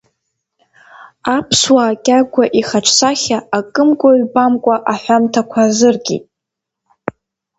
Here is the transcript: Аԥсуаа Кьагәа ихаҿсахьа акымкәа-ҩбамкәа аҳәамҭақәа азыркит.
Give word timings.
Аԥсуаа 1.35 1.93
Кьагәа 2.05 2.45
ихаҿсахьа 2.59 3.37
акымкәа-ҩбамкәа 3.57 4.75
аҳәамҭақәа 4.93 5.61
азыркит. 5.65 6.23